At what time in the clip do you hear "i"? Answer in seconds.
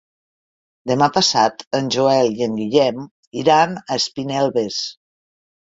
2.41-2.47